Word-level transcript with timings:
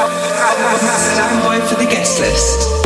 By 0.00 1.60
for 1.68 1.74
the 1.74 1.84
guest 1.84 2.20
list. 2.20 2.80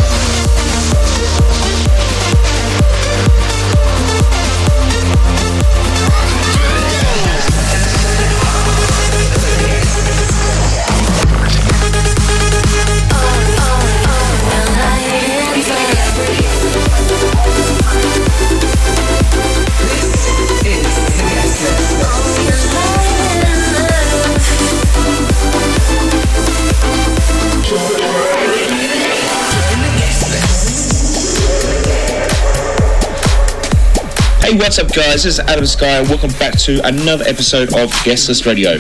What's 34.56 34.78
up, 34.78 34.92
guys? 34.94 35.24
This 35.24 35.38
is 35.38 35.40
Adam 35.40 35.66
Sky, 35.66 35.98
and 35.98 36.08
welcome 36.08 36.30
back 36.38 36.56
to 36.60 36.80
another 36.86 37.24
episode 37.24 37.74
of 37.74 37.90
Guest 38.04 38.28
List 38.28 38.46
Radio. 38.46 38.78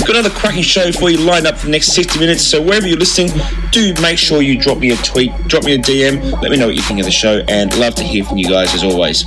Got 0.00 0.10
another 0.10 0.30
cracking 0.30 0.62
show 0.62 0.90
for 0.90 1.10
you 1.10 1.18
lined 1.18 1.46
up 1.46 1.58
for 1.58 1.66
the 1.66 1.72
next 1.72 1.88
60 1.88 2.18
minutes, 2.18 2.42
so 2.42 2.62
wherever 2.62 2.86
you're 2.86 2.96
listening, 2.96 3.28
do 3.72 3.92
make 4.00 4.16
sure 4.16 4.40
you 4.40 4.58
drop 4.58 4.78
me 4.78 4.92
a 4.92 4.96
tweet, 4.96 5.32
drop 5.48 5.64
me 5.64 5.74
a 5.74 5.78
DM, 5.78 6.40
let 6.40 6.50
me 6.50 6.56
know 6.56 6.66
what 6.66 6.76
you 6.76 6.82
think 6.82 6.98
of 6.98 7.04
the 7.04 7.12
show, 7.12 7.44
and 7.46 7.76
love 7.78 7.94
to 7.96 8.04
hear 8.04 8.24
from 8.24 8.38
you 8.38 8.48
guys 8.48 8.74
as 8.74 8.84
always. 8.84 9.26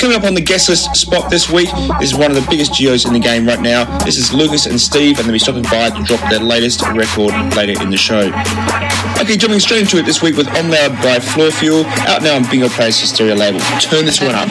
Coming 0.00 0.16
up 0.16 0.24
on 0.24 0.32
the 0.32 0.40
guest 0.40 0.70
list 0.70 0.96
spot 0.96 1.30
this 1.30 1.50
week 1.50 1.68
is 2.00 2.14
one 2.14 2.30
of 2.30 2.34
the 2.34 2.46
biggest 2.48 2.72
duos 2.72 3.04
in 3.04 3.12
the 3.12 3.18
game 3.18 3.46
right 3.46 3.60
now. 3.60 3.84
This 3.98 4.16
is 4.16 4.32
Lucas 4.32 4.64
and 4.64 4.80
Steve, 4.80 5.18
and 5.18 5.26
they'll 5.26 5.32
be 5.34 5.38
stopping 5.38 5.62
by 5.64 5.90
to 5.90 6.02
drop 6.04 6.30
their 6.30 6.40
latest 6.40 6.80
record 6.92 7.34
later 7.54 7.82
in 7.82 7.90
the 7.90 7.98
show. 7.98 8.32
Okay, 9.20 9.36
jumping 9.36 9.60
straight 9.60 9.82
into 9.82 9.98
it 9.98 10.06
this 10.06 10.22
week 10.22 10.38
with 10.38 10.48
On 10.56 10.70
Loud 10.70 10.92
by 11.02 11.20
Floor 11.20 11.50
Fuel, 11.50 11.84
out 12.08 12.22
now 12.22 12.36
on 12.36 12.48
Bingo 12.50 12.70
Players 12.70 12.98
Hysteria 12.98 13.34
label. 13.34 13.60
Turn 13.78 14.06
this 14.06 14.22
one 14.22 14.34
up. 14.34 14.48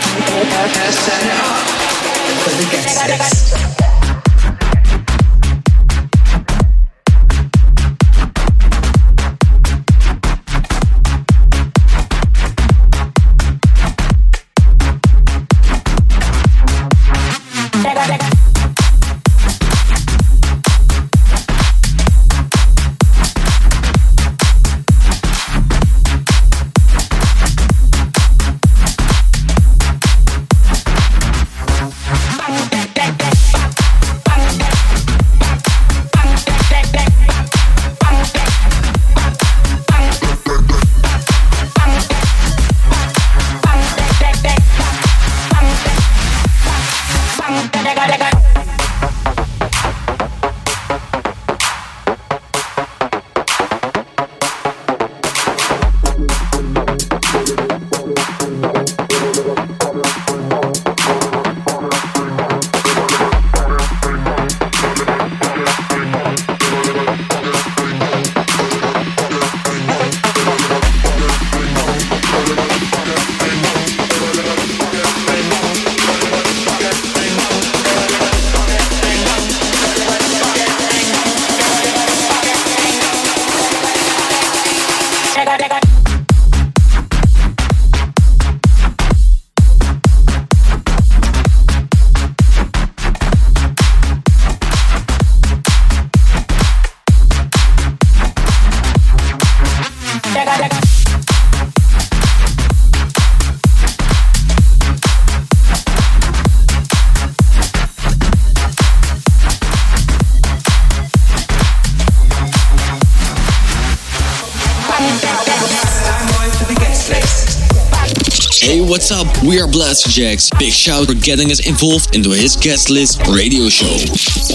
We 119.90 119.94
are 119.94 119.96
Blasterjaxx. 119.96 120.60
Big 120.60 120.72
shout 120.72 121.08
for 121.08 121.16
getting 121.16 121.50
us 121.50 121.66
involved 121.68 122.16
into 122.16 122.30
his 122.30 122.56
guest 122.56 122.92
list 122.92 123.26
radio 123.28 123.70
show. 123.70 123.90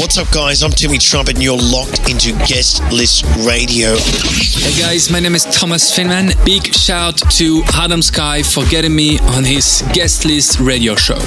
What's 0.00 0.16
up, 0.16 0.30
guys? 0.30 0.62
I'm 0.62 0.70
Timmy 0.70 0.98
Trumpet, 0.98 1.34
and 1.34 1.42
you're 1.42 1.58
locked 1.58 2.08
into 2.08 2.32
Guest 2.46 2.80
List 2.92 3.24
Radio. 3.44 3.96
Hey 3.96 4.80
guys, 4.80 5.10
my 5.10 5.18
name 5.18 5.34
is 5.34 5.44
Thomas 5.46 5.90
Finman. 5.90 6.32
Big 6.44 6.72
shout 6.72 7.16
to 7.32 7.62
Adam 7.74 8.00
Sky 8.00 8.42
for 8.44 8.64
getting 8.66 8.94
me 8.94 9.18
on 9.20 9.42
his 9.42 9.82
guest 9.92 10.24
list 10.24 10.60
radio 10.60 10.94
show. 10.94 11.18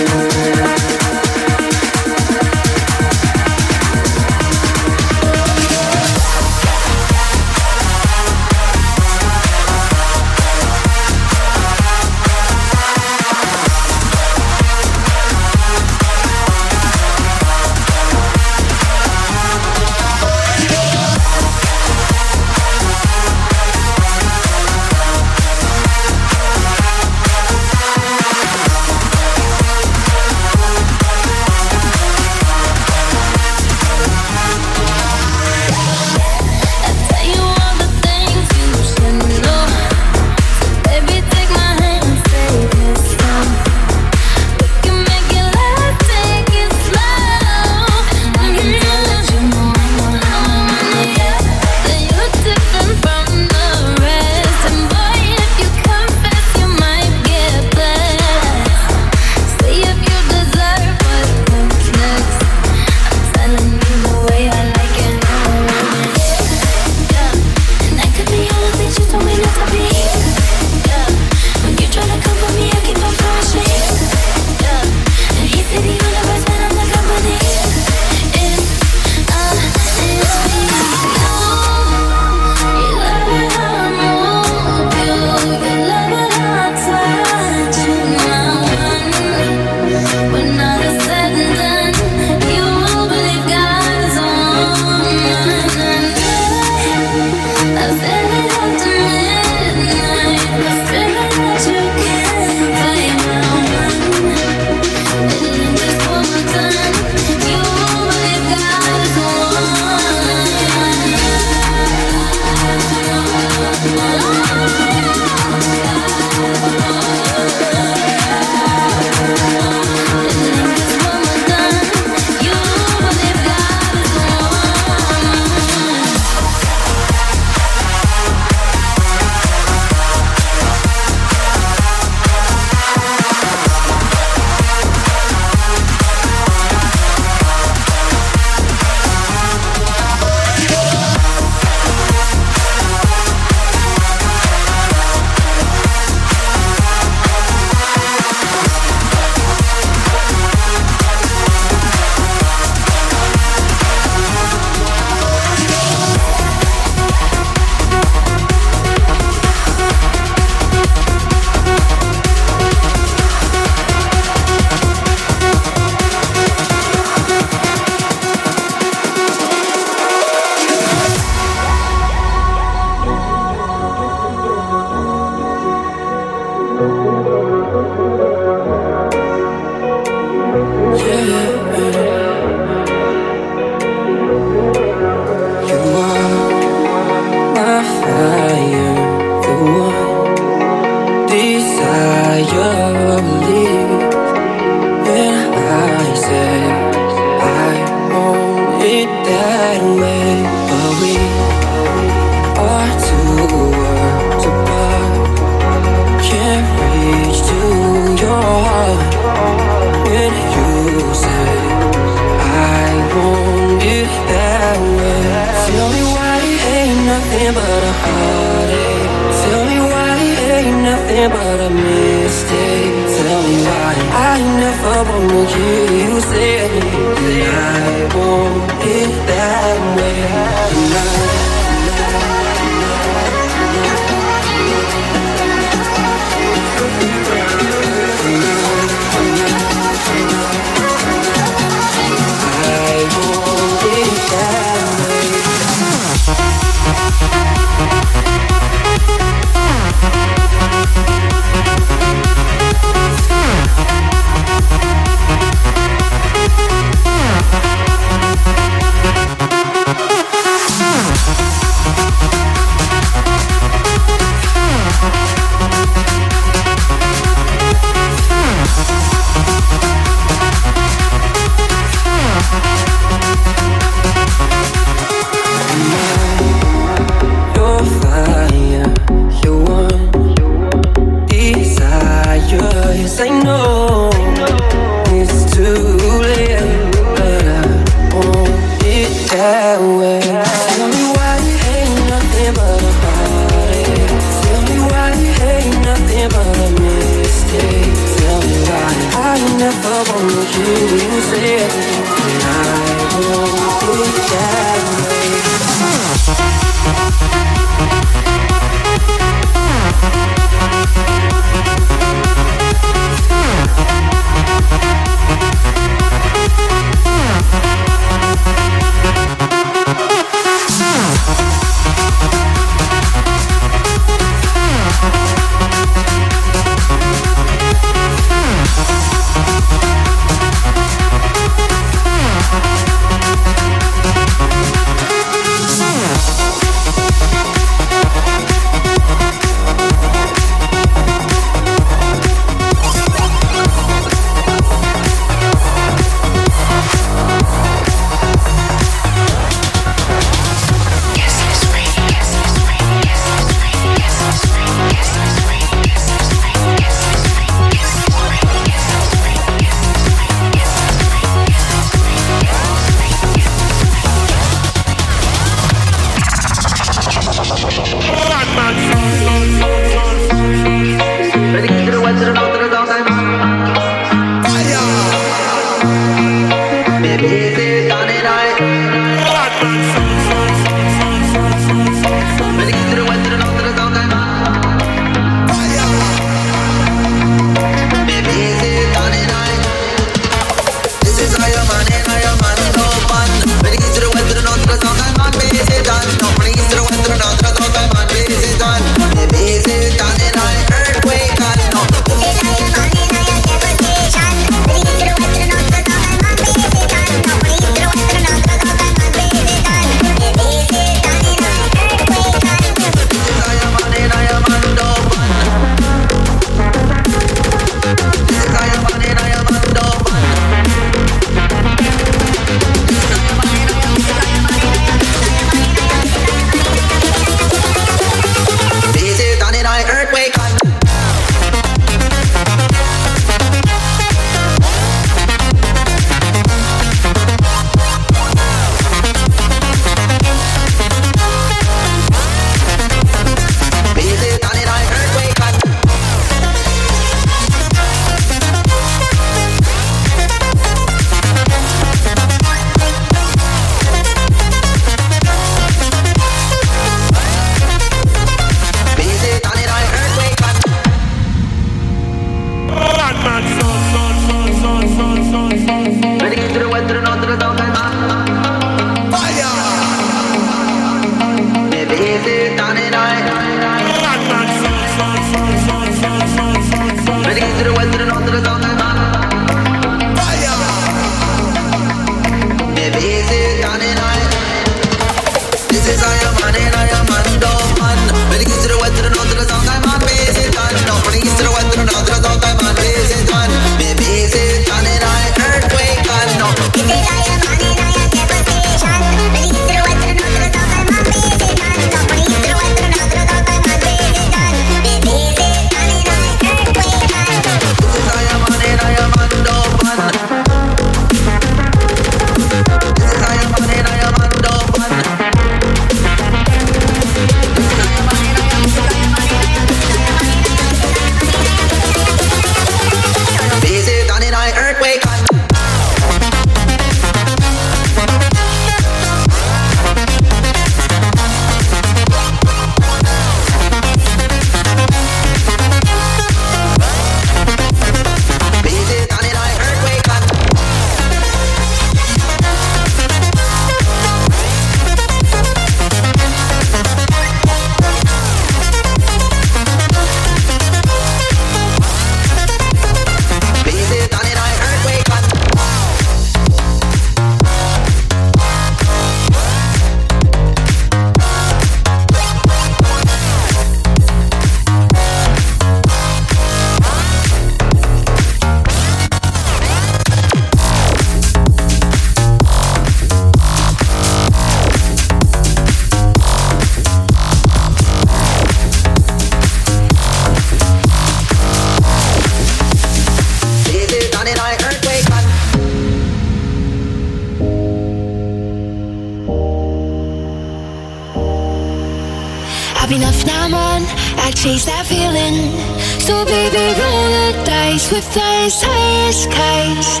with 597.92 598.16
us, 598.16 598.62
highest 598.62 599.24
skies, 599.24 600.00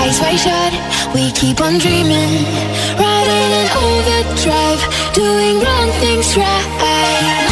eyes 0.00 0.20
wide 0.20 0.38
shut. 0.38 1.14
We 1.14 1.30
keep 1.32 1.60
on 1.60 1.78
dreaming, 1.78 2.44
riding 2.98 3.52
in 3.60 3.68
overdrive, 3.84 4.82
doing 5.14 5.60
wrong 5.60 5.90
things 6.00 6.36
right. 6.36 7.51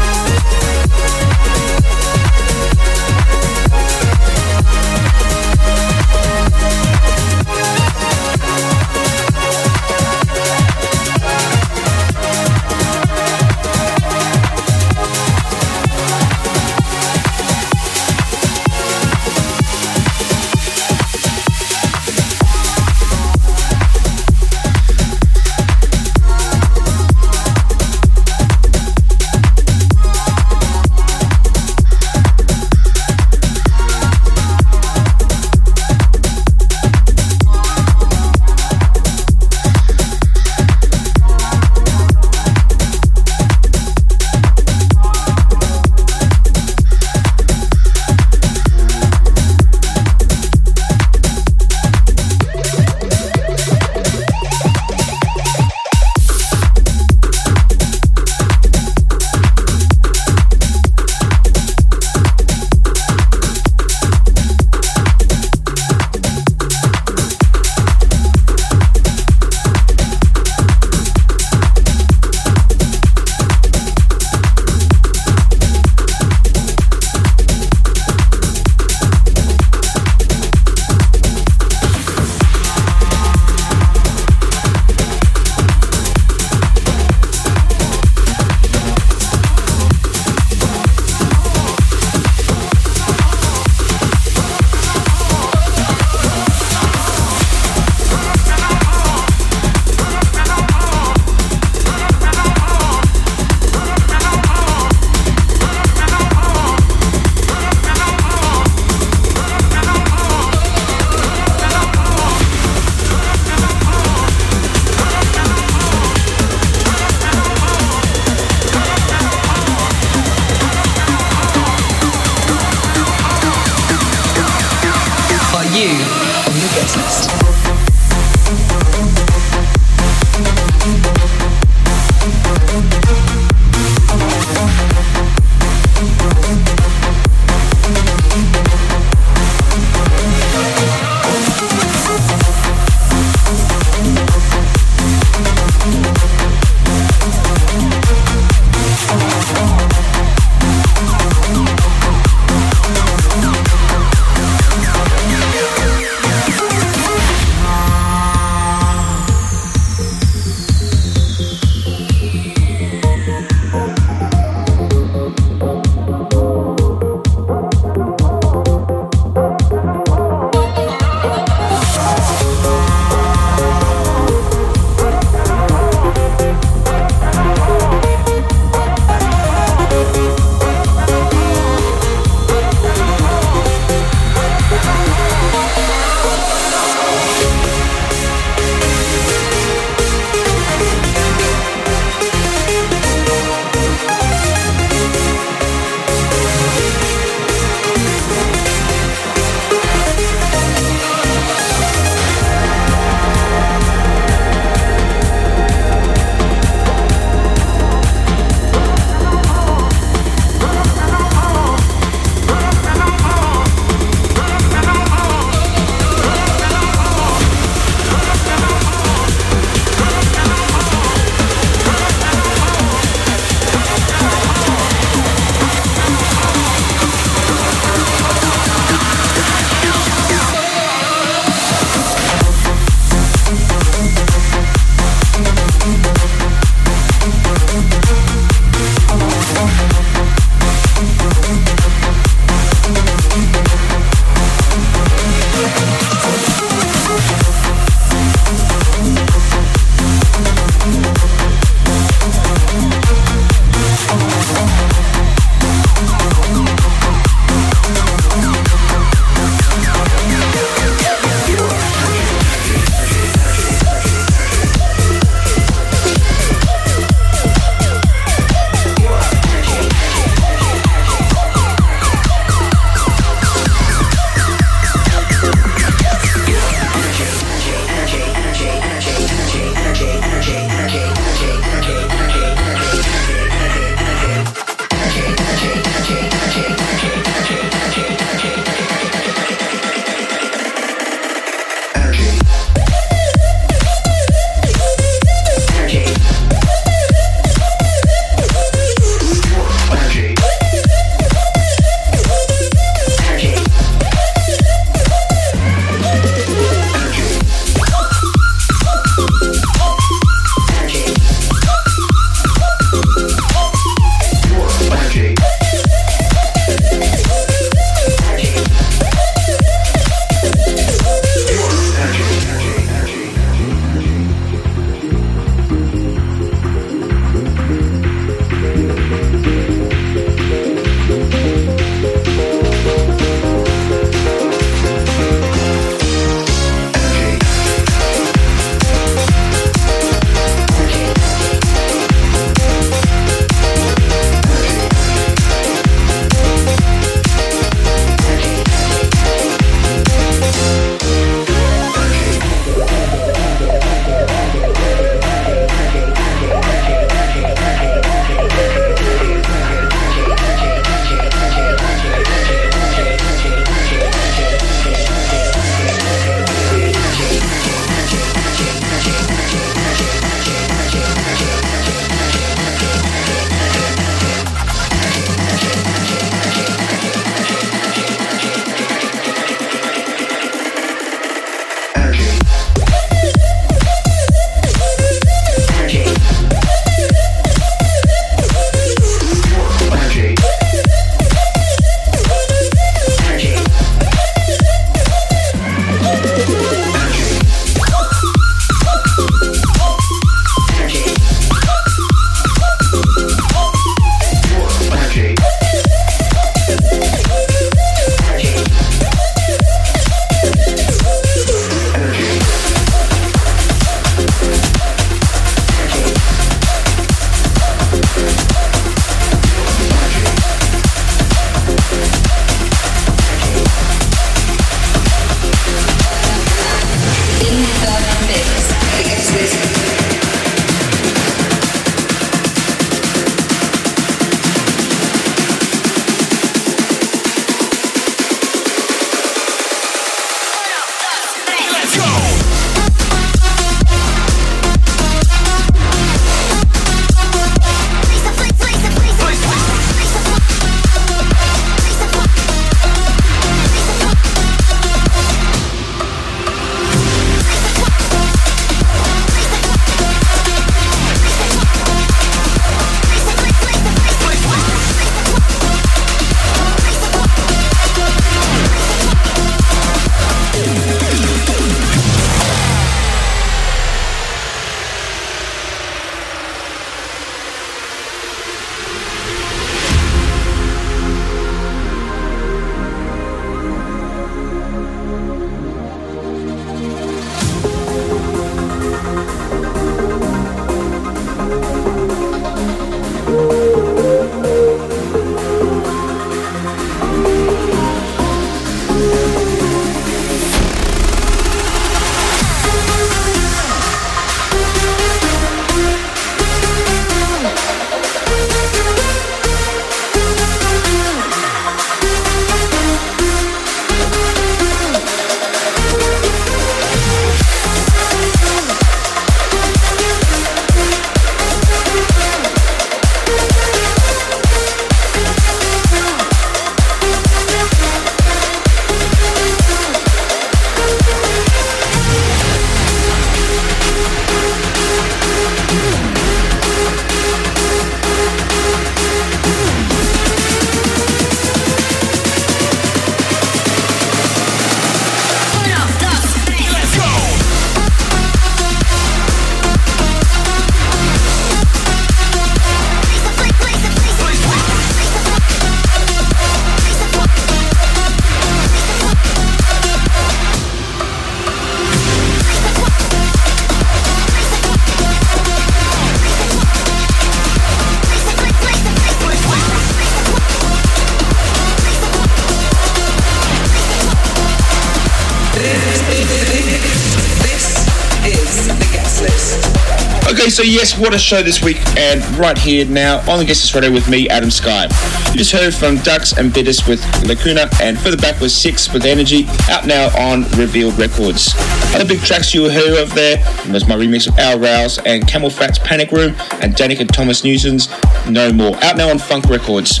yes, 580.84 580.98
what 580.98 581.14
a 581.14 581.18
show 581.18 581.42
this 581.42 581.62
week, 581.62 581.78
and 581.96 582.22
right 582.36 582.58
here 582.58 582.84
now 582.84 583.18
on 583.30 583.38
the 583.38 583.44
Guest 583.46 583.74
Radio 583.74 583.90
with 583.90 584.06
me, 584.06 584.28
Adam 584.28 584.50
Sky. 584.50 584.84
You 585.30 585.38
just 585.38 585.50
heard 585.50 585.72
from 585.74 585.96
Ducks 585.98 586.36
and 586.36 586.52
Bitters 586.52 586.86
with 586.86 587.00
Lacuna, 587.24 587.70
and 587.80 587.98
further 587.98 588.18
back 588.18 588.38
was 588.38 588.54
Six 588.54 588.92
with 588.92 589.06
Energy, 589.06 589.46
out 589.70 589.86
now 589.86 590.08
on 590.18 590.42
Revealed 590.58 590.98
Records. 590.98 591.54
Other 591.94 592.04
big 592.04 592.20
tracks 592.20 592.52
you 592.52 592.68
heard 592.68 593.02
of 593.02 593.14
there 593.14 593.38
was 593.70 593.88
my 593.88 593.96
remix 593.96 594.28
of 594.28 594.38
Al 594.38 594.58
Rouse 594.58 594.98
and 595.06 595.26
CamelPhat's 595.26 595.78
Panic 595.78 596.10
Room, 596.10 596.34
and 596.60 596.74
Danica 596.74 597.08
Thomas 597.08 597.44
Newson's 597.44 597.88
No 598.28 598.52
More, 598.52 598.76
out 598.84 598.98
now 598.98 599.08
on 599.08 599.18
Funk 599.18 599.46
Records. 599.46 600.00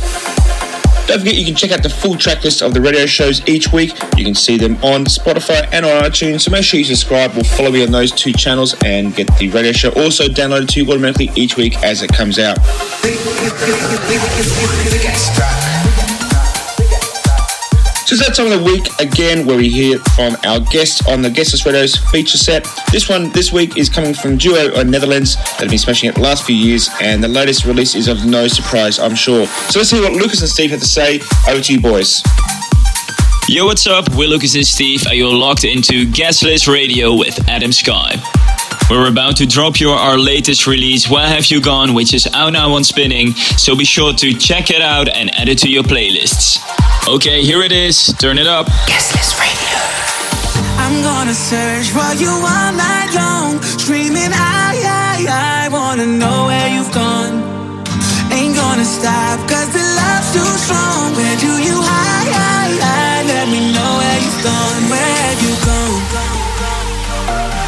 Don't 1.06 1.18
forget 1.18 1.34
you 1.34 1.44
can 1.44 1.54
check 1.54 1.70
out 1.70 1.82
the 1.82 1.90
full 1.90 2.16
track 2.16 2.42
list 2.44 2.62
of 2.62 2.72
the 2.72 2.80
radio 2.80 3.04
shows 3.04 3.46
each 3.46 3.72
week. 3.72 3.90
You 4.16 4.24
can 4.24 4.34
see 4.34 4.56
them 4.56 4.76
on 4.82 5.04
Spotify 5.04 5.68
and 5.70 5.84
on 5.84 6.02
iTunes. 6.02 6.40
So 6.42 6.50
make 6.50 6.64
sure 6.64 6.78
you 6.78 6.84
subscribe 6.84 7.36
or 7.36 7.44
follow 7.44 7.70
me 7.70 7.84
on 7.84 7.92
those 7.92 8.10
two 8.10 8.32
channels 8.32 8.74
and 8.84 9.14
get 9.14 9.28
the 9.38 9.48
radio 9.50 9.72
show 9.72 9.90
also 9.90 10.28
downloaded 10.28 10.68
to 10.70 10.82
you 10.82 10.90
automatically 10.90 11.30
each 11.34 11.56
week 11.56 11.76
as 11.82 12.02
it 12.02 12.08
comes 12.08 12.38
out. 12.38 12.58
So 18.06 18.16
it's 18.16 18.26
that 18.26 18.34
time 18.34 18.52
of 18.52 18.58
the 18.58 18.64
week 18.64 18.86
again 19.00 19.46
where 19.46 19.56
we 19.56 19.70
hear 19.70 19.98
from 20.14 20.36
our 20.44 20.60
guests 20.60 21.08
on 21.08 21.22
the 21.22 21.30
Guest 21.30 21.54
List 21.54 21.64
Radio's 21.64 21.96
feature 21.96 22.36
set. 22.36 22.68
This 22.92 23.08
one 23.08 23.30
this 23.30 23.50
week 23.50 23.78
is 23.78 23.88
coming 23.88 24.12
from 24.12 24.36
Duo 24.36 24.78
of 24.78 24.86
Netherlands 24.86 25.36
that 25.36 25.60
have 25.60 25.70
been 25.70 25.78
smashing 25.78 26.10
it 26.10 26.14
the 26.14 26.20
last 26.20 26.44
few 26.44 26.54
years, 26.54 26.90
and 27.00 27.24
the 27.24 27.28
latest 27.28 27.64
release 27.64 27.94
is 27.94 28.06
of 28.06 28.26
no 28.26 28.46
surprise, 28.46 28.98
I'm 28.98 29.14
sure. 29.14 29.46
So 29.46 29.78
let's 29.78 29.88
see 29.88 30.02
what 30.02 30.12
Lucas 30.12 30.42
and 30.42 30.50
Steve 30.50 30.72
have 30.72 30.80
to 30.80 30.86
say. 30.86 31.22
Over 31.48 31.62
to 31.62 31.72
you, 31.72 31.80
boys. 31.80 32.22
Yo, 33.48 33.64
what's 33.64 33.86
up? 33.86 34.14
We're 34.14 34.28
Lucas 34.28 34.54
and 34.54 34.66
Steve, 34.66 35.06
and 35.06 35.16
you're 35.16 35.32
locked 35.32 35.64
into 35.64 36.04
Guest 36.04 36.42
List 36.42 36.68
Radio 36.68 37.16
with 37.16 37.48
Adam 37.48 37.72
Sky. 37.72 38.16
We're 38.90 39.08
about 39.08 39.38
to 39.38 39.46
drop 39.46 39.80
you 39.80 39.88
our 39.88 40.18
latest 40.18 40.66
release, 40.66 41.08
Where 41.08 41.26
Have 41.26 41.46
You 41.46 41.58
Gone, 41.58 41.94
which 41.94 42.12
is 42.12 42.28
out 42.34 42.52
now 42.52 42.72
on 42.72 42.84
Spinnin', 42.84 43.32
so 43.56 43.74
be 43.74 43.86
sure 43.86 44.12
to 44.12 44.34
check 44.34 44.70
it 44.70 44.82
out 44.82 45.08
and 45.08 45.34
add 45.34 45.48
it 45.48 45.56
to 45.60 45.70
your 45.70 45.84
playlists. 45.84 46.60
Okay, 47.06 47.44
here 47.44 47.60
it 47.60 47.70
is. 47.70 48.16
Turn 48.16 48.38
it 48.38 48.46
up. 48.46 48.64
Guest 48.88 49.12
List 49.12 49.36
Radio. 49.36 49.76
I'm 50.80 51.04
gonna 51.04 51.36
search 51.36 51.92
for 51.92 52.16
you 52.16 52.32
all 52.32 52.72
night 52.72 53.12
long, 53.12 53.60
screaming, 53.60 54.32
I, 54.32 54.72
I, 54.80 55.68
I 55.68 55.68
wanna 55.68 56.06
know 56.06 56.48
where 56.48 56.68
you've 56.72 56.88
gone. 56.96 57.44
Ain't 58.32 58.56
gonna 58.56 58.88
stop, 58.88 59.36
cause 59.44 59.68
the 59.68 59.84
love's 59.84 60.32
too 60.32 60.48
strong. 60.64 61.12
Where 61.12 61.36
do 61.44 61.52
you 61.60 61.76
hide? 61.76 62.32
hide, 62.32 62.80
hide? 62.80 63.26
Let 63.28 63.46
me 63.52 63.68
know 63.68 63.90
where 64.00 64.18
you've 64.24 64.40
gone. 64.40 64.82
Where 64.88 65.12
have 65.28 65.40
you 65.44 65.54
gone? 65.60 66.00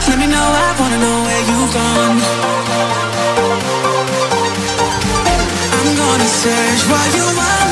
Let 0.09 0.17
me 0.17 0.27
know, 0.33 0.49
I 0.49 0.69
wanna 0.81 0.97
know 0.97 1.19
where 1.29 1.45
you've 1.45 1.73
gone. 1.77 2.19
I'm 5.77 5.91
gonna 5.93 6.31
search 6.41 6.81
for 6.89 7.05
you 7.21 7.27
all 7.37 7.66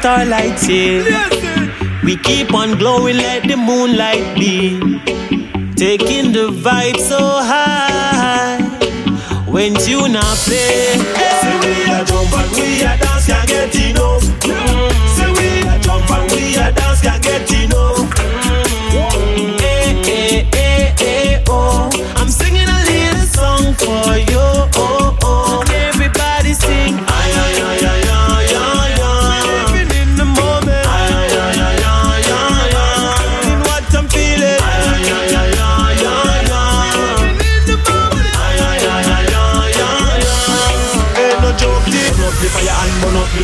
starlight, 0.00 0.66
yeah. 0.66 2.00
We 2.02 2.16
keep 2.16 2.54
on 2.54 2.78
glowing, 2.78 3.18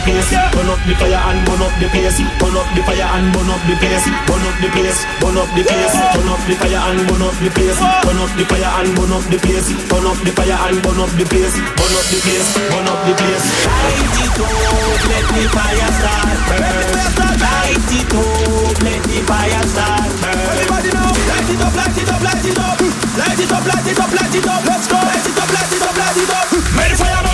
place, 0.07 0.30
burn 0.54 0.70
up 0.70 0.78
the 0.86 0.94
fire 0.94 1.18
and 1.18 1.42
burn 1.42 1.62
up 1.66 1.74
the 1.82 1.88
place, 1.90 2.22
burn 2.38 2.54
up 2.54 2.68
the 2.78 2.82
fire 2.86 3.09
and 3.18 3.26
burn 3.34 3.50
up 3.50 3.62
the 3.66 3.74
place, 3.82 4.07
burn 4.30 4.44
up 4.46 4.57
the 4.62 4.68
place, 4.70 5.02
burn 5.18 5.34
up 5.34 5.50
the 5.59 5.62
place, 5.66 5.94
turn 6.14 6.30
up 6.30 6.40
the 6.46 6.54
fire 6.54 6.80
and 6.94 7.02
burn 7.11 7.22
up 7.26 7.34
the 7.42 7.50
place, 7.50 7.78
burn 8.07 8.18
up 8.22 8.30
the 8.38 8.44
fire 8.46 8.70
and 8.78 8.90
burn 8.94 9.11
up 9.11 9.26
the 9.26 9.38
place, 9.42 9.68
burn 9.90 10.07
up 10.07 10.18
the 10.22 10.30
fire 10.30 10.59
and 10.70 10.78
burn 10.86 11.00
up 11.02 11.11
the 11.18 11.26
place, 11.26 11.59
burn 11.59 11.94
up 11.98 12.07
the 12.07 12.18
place, 12.22 12.48
burn 12.70 12.86
up 12.86 13.00
the 13.02 13.12
place. 13.18 13.44
Light 13.66 14.14
it 14.22 14.38
up, 14.38 15.02
let 15.11 15.26
the 15.34 15.44
fire 15.50 15.90
start 15.98 16.38
burn. 16.46 16.86
Light 17.42 17.90
it 17.98 18.14
up, 18.14 18.78
let 18.86 19.02
the 19.11 19.18
fire 19.26 19.64
start 19.66 20.11
burn. 20.22 20.38
Everybody 20.54 20.90
know, 20.94 21.11
light 21.26 21.50
it 21.50 21.61
up, 21.66 21.74
light 21.74 21.98
it 21.98 22.07
up, 22.07 22.22
light 22.22 22.46
it 22.46 22.59
up, 22.62 22.78
light 22.78 23.40
it 23.42 23.50
up, 23.50 23.64
light 23.66 23.88
it 23.90 23.98
up, 23.98 24.12
light 24.14 24.36
it 24.38 24.46
up. 24.46 24.62
Let's 24.70 24.86
go, 24.86 24.98
light 25.02 25.26
it 25.26 25.34
up, 25.34 25.50
light 25.50 25.72
it 25.74 25.82
up, 25.82 25.96
light 25.98 26.18
it 26.22 26.30
up. 26.30 26.46
May 26.78 26.86
the 26.86 26.94
fire 26.94 26.94
burn, 26.94 26.94
may 26.94 26.94
the 26.94 26.96
fire 27.02 27.26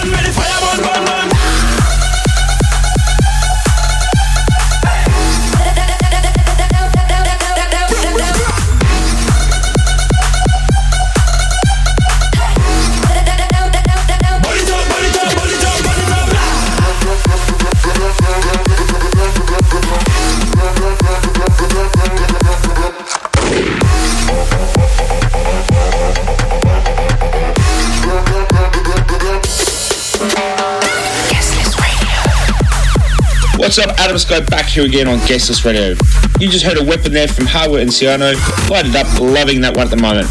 What's 33.74 33.88
up, 33.88 33.98
Adam 34.00 34.18
Sky 34.18 34.40
back 34.40 34.66
here 34.66 34.84
again 34.84 35.08
on 35.08 35.16
Guest 35.26 35.48
List 35.48 35.64
Radio. 35.64 35.96
You 36.38 36.50
just 36.50 36.62
heard 36.62 36.76
a 36.76 36.84
weapon 36.84 37.10
there 37.10 37.26
from 37.26 37.46
Harwood 37.46 37.80
and 37.80 37.88
Ciano. 37.88 38.34
Lighted 38.68 38.94
up, 38.94 39.18
loving 39.18 39.62
that 39.62 39.74
one 39.74 39.86
at 39.86 39.90
the 39.90 39.96
moment. 39.96 40.28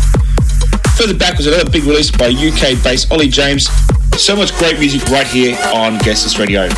Further 0.96 1.16
back 1.18 1.38
was 1.38 1.48
another 1.48 1.68
big 1.68 1.86
release 1.86 2.12
by 2.12 2.28
UK 2.28 2.84
based 2.84 3.12
Ollie 3.12 3.30
James. 3.30 3.68
So 4.16 4.36
much 4.36 4.56
great 4.58 4.78
music 4.78 5.02
right 5.10 5.26
here 5.26 5.58
on 5.74 5.98
Guest 5.98 6.26
List 6.26 6.38
Radio. 6.38 6.70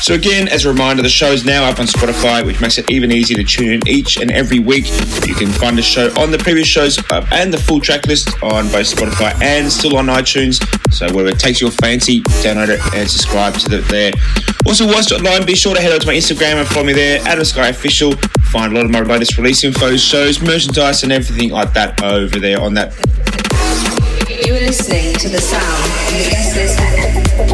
So 0.00 0.14
again, 0.14 0.48
as 0.48 0.64
a 0.64 0.68
reminder, 0.68 1.02
the 1.02 1.10
show 1.10 1.30
is 1.30 1.44
now 1.44 1.64
up 1.64 1.78
on 1.78 1.86
Spotify, 1.86 2.44
which 2.44 2.60
makes 2.60 2.78
it 2.78 2.90
even 2.90 3.12
easier 3.12 3.36
to 3.36 3.44
tune 3.44 3.74
in 3.74 3.86
each 3.86 4.16
and 4.16 4.30
every 4.30 4.58
week. 4.58 4.86
You 5.26 5.34
can 5.34 5.48
find 5.48 5.76
the 5.76 5.82
show 5.82 6.08
on 6.18 6.30
the 6.30 6.38
previous 6.38 6.66
shows 6.66 6.98
and 7.12 7.52
the 7.52 7.58
full 7.58 7.80
track 7.80 8.06
list 8.06 8.30
on 8.42 8.66
both 8.68 8.92
Spotify 8.94 9.40
and 9.42 9.70
still 9.70 9.98
on 9.98 10.06
iTunes. 10.06 10.58
So 10.92 11.06
wherever 11.12 11.28
it 11.28 11.38
takes 11.38 11.60
your 11.60 11.70
fancy, 11.70 12.22
download 12.42 12.70
it 12.70 12.80
and 12.94 13.08
subscribe 13.08 13.54
to 13.54 13.78
it 13.78 13.88
there. 13.88 14.12
Also, 14.66 14.86
watch 14.86 15.12
online. 15.12 15.44
Be 15.44 15.54
sure 15.54 15.74
to 15.74 15.80
head 15.80 15.90
over 15.90 16.00
to 16.00 16.06
my 16.06 16.14
Instagram 16.14 16.54
and 16.54 16.66
follow 16.68 16.86
me 16.86 16.94
there, 16.94 17.20
Adam 17.26 17.44
Sky 17.44 17.68
Official. 17.68 18.12
Find 18.50 18.72
a 18.72 18.76
lot 18.76 18.86
of 18.86 18.90
my 18.90 19.02
latest 19.02 19.36
release 19.36 19.64
info, 19.64 19.96
shows, 19.96 20.40
merchandise, 20.40 21.02
and 21.02 21.12
everything 21.12 21.50
like 21.50 21.74
that 21.74 22.02
over 22.02 22.40
there 22.40 22.60
on 22.60 22.72
that. 22.74 22.94
You 24.28 24.54
are 24.54 24.60
listening 24.60 25.14
to 25.16 25.28
the 25.28 25.40
sound 25.40 27.09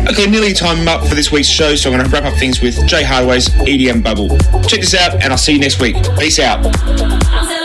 Okay, 0.09 0.26
nearly 0.26 0.53
time 0.53 0.89
up 0.89 1.07
for 1.07 1.14
this 1.14 1.30
week's 1.30 1.49
show, 1.49 1.74
so 1.76 1.91
I'm 1.91 1.99
going 1.99 2.09
to 2.09 2.12
wrap 2.12 2.24
up 2.24 2.39
things 2.39 2.61
with 2.61 2.87
Jay 2.87 3.03
Hardway's 3.03 3.49
EDM 3.49 4.03
Bubble. 4.03 4.28
Check 4.62 4.80
this 4.80 4.95
out, 4.95 5.14
and 5.14 5.24
I'll 5.24 5.39
see 5.39 5.53
you 5.53 5.61
next 5.61 5.80
week. 5.80 5.97
Peace 6.18 6.39
out. 6.39 7.55